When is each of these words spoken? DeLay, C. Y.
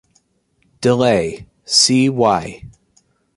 DeLay, 0.81 1.45
C. 1.63 2.09
Y. 2.09 2.65